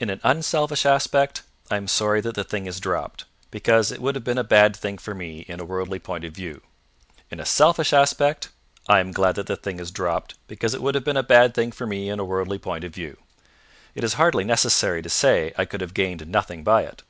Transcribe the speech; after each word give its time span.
In 0.00 0.08
an 0.08 0.18
unselfish 0.24 0.86
aspect, 0.86 1.42
I 1.70 1.76
am 1.76 1.86
sorry 1.86 2.22
that 2.22 2.34
the 2.36 2.42
thing 2.42 2.64
is 2.64 2.80
dropped, 2.80 3.26
because 3.50 3.92
it 3.92 4.00
would 4.00 4.14
have 4.14 4.24
been 4.24 4.38
a 4.38 4.42
bad 4.42 4.74
thing 4.74 4.96
for 4.96 5.14
me 5.14 5.40
in 5.40 5.60
a 5.60 5.64
worldly 5.66 5.98
point 5.98 6.24
of 6.24 6.32
view; 6.32 6.62
in 7.30 7.38
a 7.38 7.44
selfish 7.44 7.92
aspect, 7.92 8.48
I 8.88 8.98
am 8.98 9.12
glad 9.12 9.34
that 9.34 9.48
the 9.48 9.56
thing 9.58 9.76
has 9.76 9.90
dropped, 9.90 10.36
because 10.48 10.72
it 10.72 10.80
would 10.80 10.94
have 10.94 11.04
been 11.04 11.18
a 11.18 11.22
bad 11.22 11.52
thing 11.52 11.70
for 11.70 11.86
me 11.86 12.08
in 12.08 12.18
a 12.18 12.24
worldly 12.24 12.58
point 12.58 12.84
of 12.84 12.94
view 12.94 13.18
it 13.94 14.02
is 14.04 14.14
hardly 14.14 14.44
necessary 14.44 15.02
to 15.02 15.10
say 15.10 15.52
I 15.58 15.66
could 15.66 15.82
have 15.82 15.92
gained 15.92 16.26
nothing 16.28 16.64
by 16.64 16.84
it. 16.84 17.02